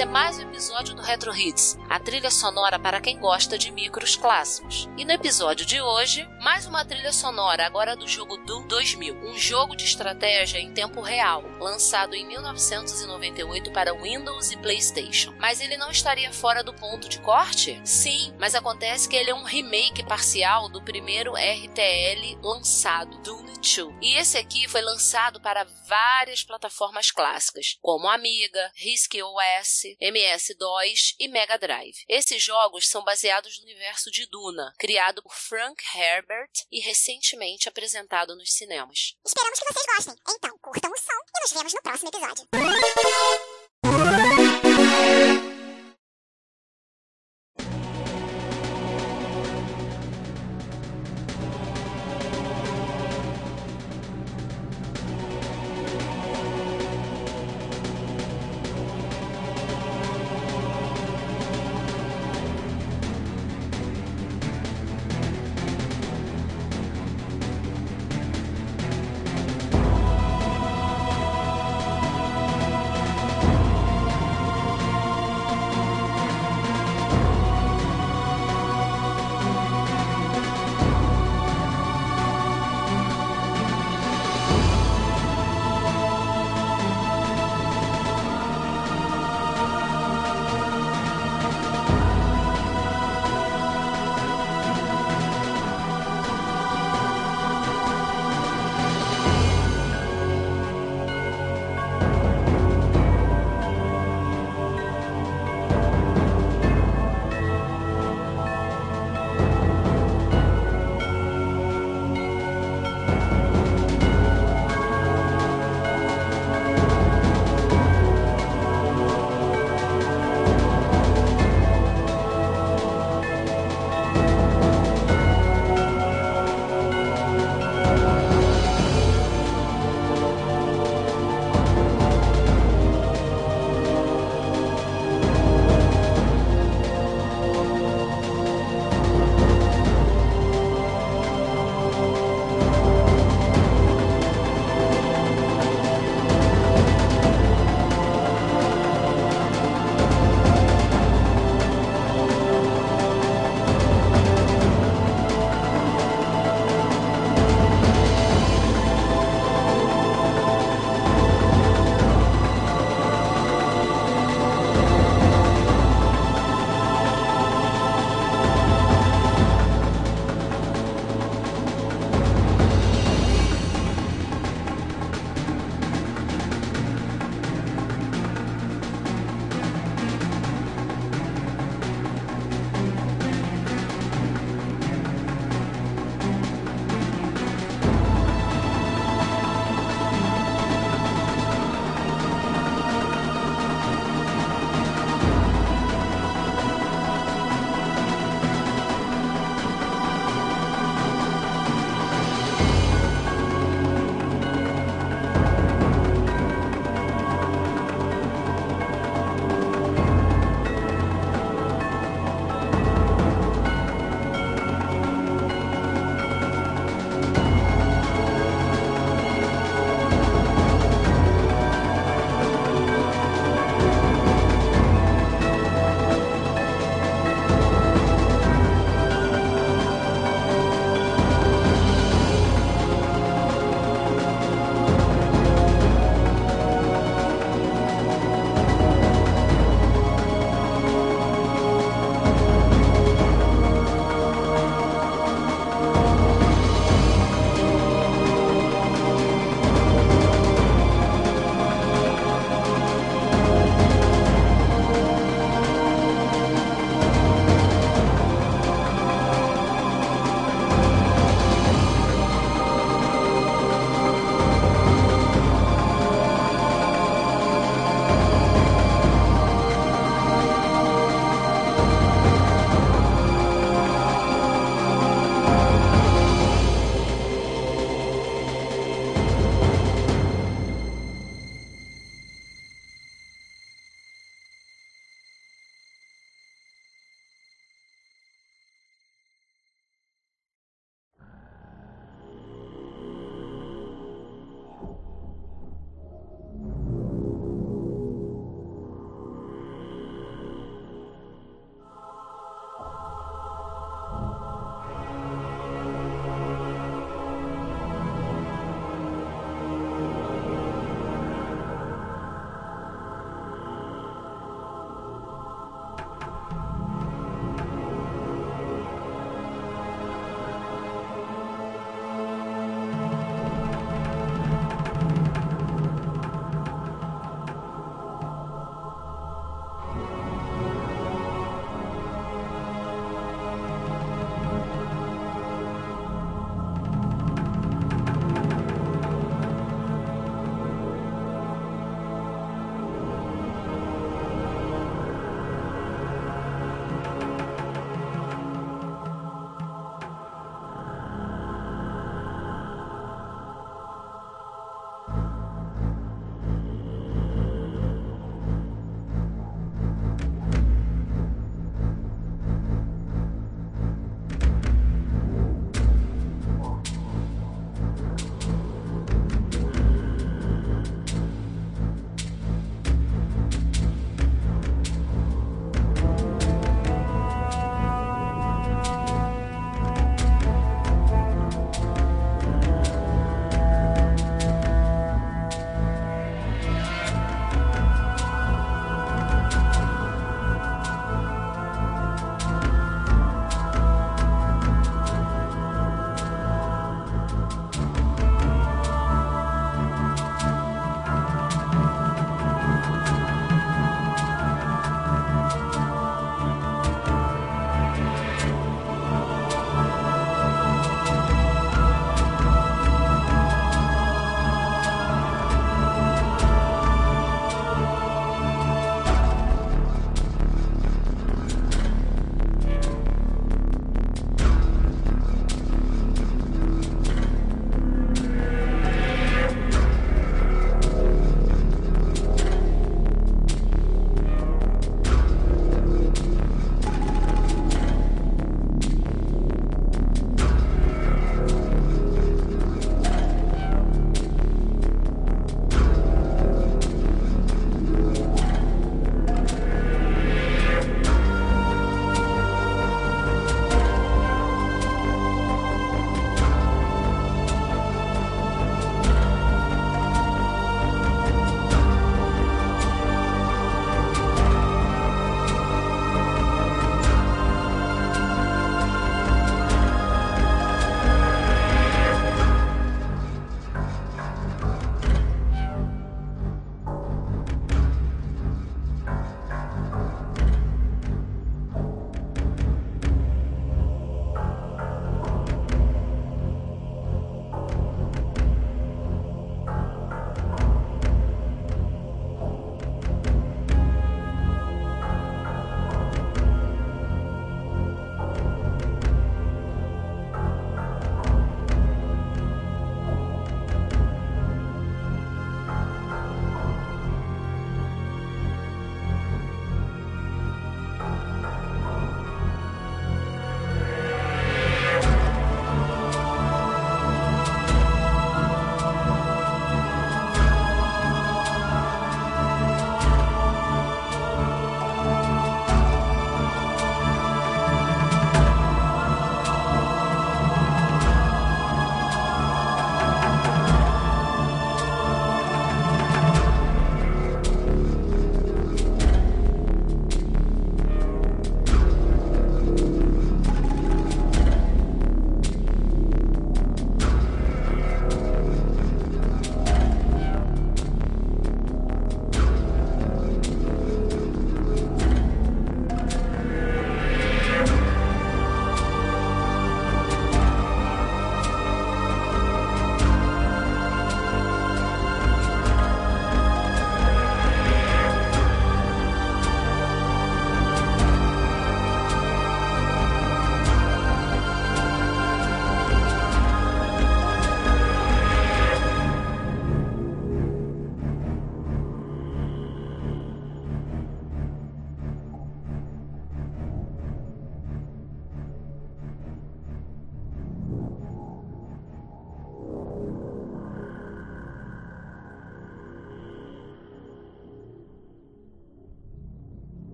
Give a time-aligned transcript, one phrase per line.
[0.00, 4.90] é mais um episódio Retro Hits, a trilha sonora para quem gosta de micros clássicos.
[4.98, 9.34] E no episódio de hoje, mais uma trilha sonora agora do jogo Doom 2000, um
[9.38, 15.32] jogo de estratégia em tempo real, lançado em 1998 para Windows e PlayStation.
[15.38, 17.80] Mas ele não estaria fora do ponto de corte?
[17.86, 23.96] Sim, mas acontece que ele é um remake parcial do primeiro RTL lançado, Doom 2.
[24.02, 31.28] E esse aqui foi lançado para várias plataformas clássicas, como Amiga, RISC-OS, MS-DOS 2 e
[31.28, 32.04] Mega Drive.
[32.08, 38.34] Esses jogos são baseados no universo de Duna, criado por Frank Herbert e recentemente apresentado
[38.34, 39.14] nos cinemas.
[39.24, 40.14] Esperamos que vocês gostem.
[40.28, 42.48] Então, curtam o som e nos vemos no próximo episódio.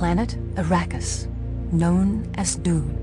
[0.00, 1.28] Planet Arrakis,
[1.72, 2.96] known as Dune.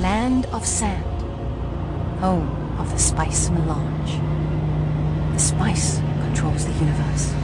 [0.00, 1.04] Land of Sand,
[2.20, 2.48] home
[2.78, 4.12] of the Spice Melange.
[5.34, 7.34] The Spice controls the universe.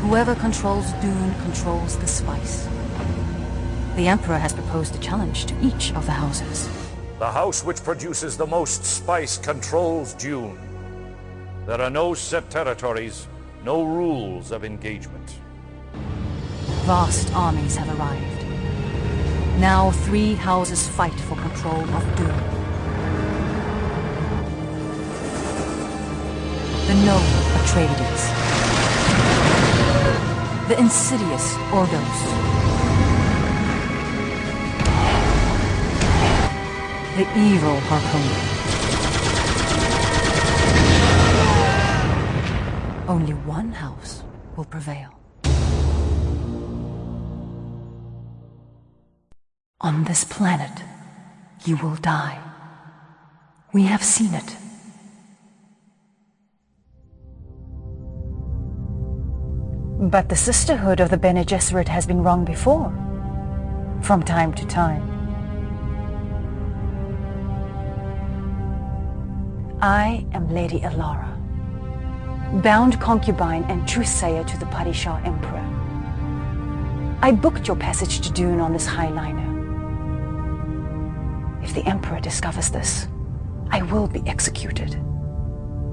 [0.00, 2.68] Whoever controls Dune controls the Spice.
[3.94, 6.68] The Emperor has proposed a challenge to each of the houses.
[7.20, 10.58] The house which produces the most spice controls Dune.
[11.66, 13.28] There are no set territories,
[13.64, 15.36] no rules of engagement.
[16.86, 18.46] Vast armies have arrived.
[19.60, 22.28] Now three houses fight for control of Dune.
[26.86, 28.22] The noble Atreides.
[30.68, 32.18] The insidious Ordos.
[37.16, 38.59] The evil Harkonnen.
[43.10, 44.22] Only one house
[44.54, 45.10] will prevail.
[49.80, 50.84] On this planet,
[51.64, 52.38] you will die.
[53.72, 54.56] We have seen it.
[60.08, 62.92] But the Sisterhood of the Bene Gesserit has been wrong before.
[64.02, 65.02] From time to time.
[69.82, 71.39] I am Lady Elara,
[72.52, 75.64] bound concubine and truthsayer to the Padishah Emperor.
[77.22, 79.48] I booked your passage to Dune on this highliner.
[81.62, 83.06] If the Emperor discovers this,
[83.70, 84.98] I will be executed.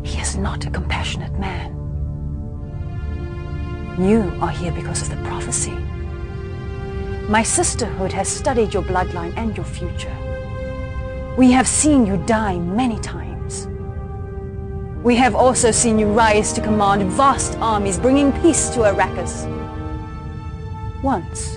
[0.03, 1.75] He is not a compassionate man.
[3.99, 5.75] You are here because of the prophecy.
[7.29, 10.15] My sisterhood has studied your bloodline and your future.
[11.37, 13.26] We have seen you die many times.
[15.07, 19.47] We have also seen you rise to command vast armies bringing peace to Arrakis.
[21.01, 21.55] Once.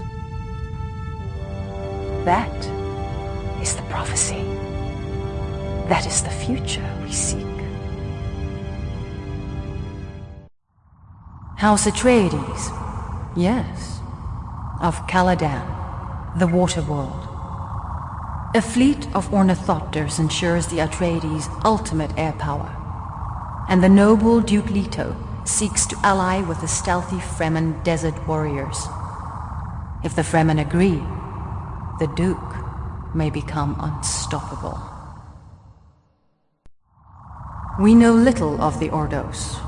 [2.25, 2.57] That
[3.61, 4.45] is the prophecy.
[5.89, 7.57] That is the future we seek.
[11.57, 12.63] House Atreides.
[13.37, 13.99] Yes.
[14.81, 17.27] Of Caladan, the water world.
[18.55, 22.77] A fleet of ornithopters ensures the Atreides' ultimate air power.
[23.71, 25.15] And the noble Duke Leto
[25.45, 28.77] seeks to ally with the stealthy Fremen desert warriors.
[30.03, 31.01] If the Fremen agree,
[32.01, 34.77] the Duke may become unstoppable.
[37.79, 39.61] We know little of the Ordos.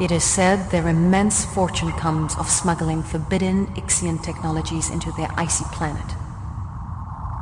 [0.00, 5.64] It is said their immense fortune comes of smuggling forbidden Ixian technologies into their icy
[5.72, 6.14] planet.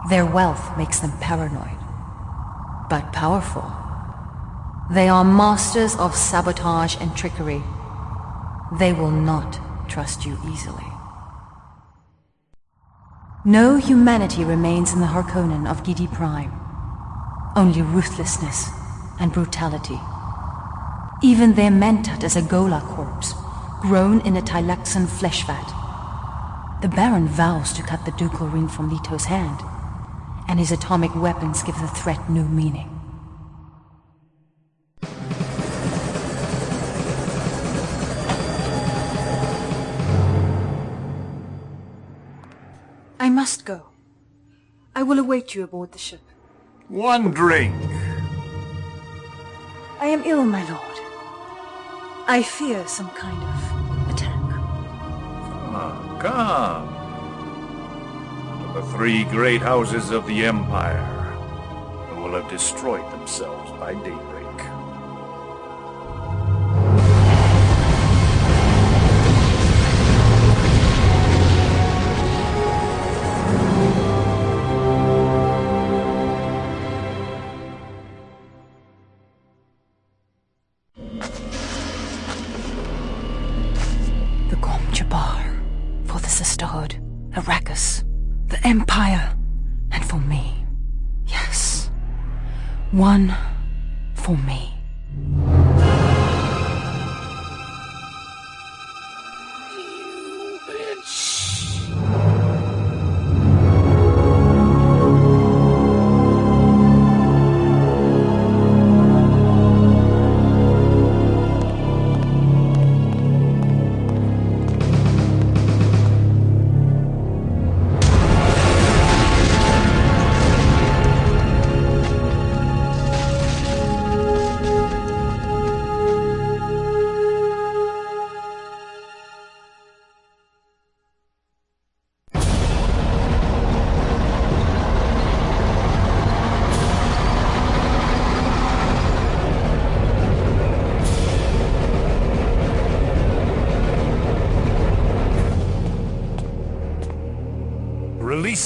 [0.09, 1.77] Their wealth makes them paranoid,
[2.89, 3.82] but powerful.
[4.91, 7.63] They are masters of sabotage and trickery.
[8.79, 10.85] They will not trust you easily.
[13.45, 16.53] No humanity remains in the Harkonnen of Giedi Prime.
[17.57, 18.71] Only ruthlessness
[19.19, 20.01] and brutality.
[21.23, 23.35] Even their mentat is a ghola corpse,
[23.81, 25.69] grown in a Tleilaxan flesh vat.
[26.83, 29.61] The Baron vows to cut the ducal ring from Leto's hand,
[30.49, 32.92] and his atomic weapons give the threat new meaning.
[43.33, 43.87] Must go.
[44.95, 46.21] I will await you aboard the ship.
[46.89, 47.75] One drink.
[49.99, 50.99] I am ill, my lord.
[52.27, 54.43] I fear some kind of attack.
[55.75, 56.89] Ah, come.
[58.67, 61.05] To the three great houses of the Empire,
[62.09, 64.32] who will have destroyed themselves by daybreak.
[93.13, 93.37] One
[94.15, 94.62] for me.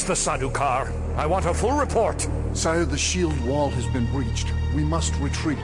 [0.07, 0.93] The Sardaukar.
[1.17, 2.29] I want a full report.
[2.53, 4.53] Sire, the shield wall has been breached.
[4.73, 5.59] We must retreat.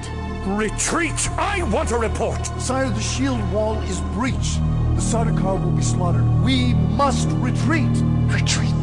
[0.44, 1.30] Retreat!
[1.38, 2.44] I want a report!
[2.60, 4.58] Sire, the shield wall is breached.
[4.96, 6.24] The Sardaukar will be slaughtered.
[6.42, 7.88] We must retreat!
[8.26, 8.82] Retreat.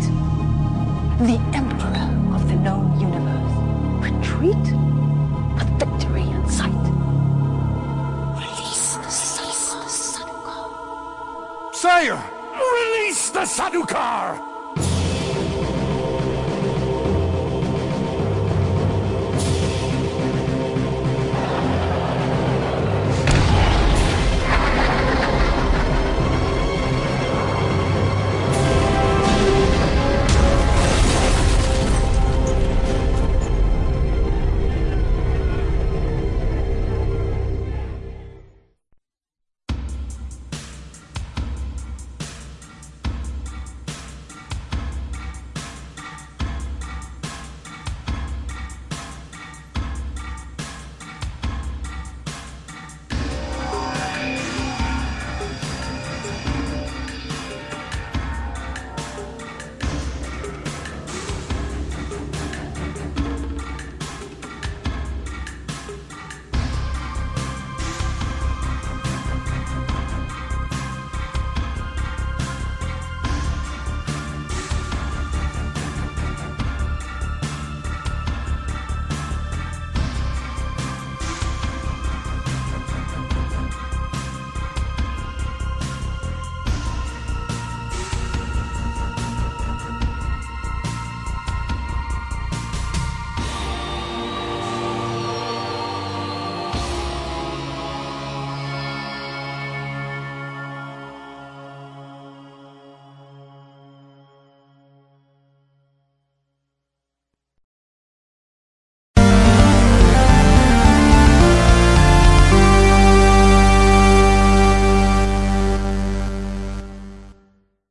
[1.27, 3.51] The Emperor of the known universe.
[4.01, 4.65] Retreat?
[5.55, 6.71] With victory in sight.
[8.39, 9.11] Release the
[10.07, 10.71] Sardaukar.
[11.75, 12.23] Sire!
[12.55, 14.48] Release the Sardaukar!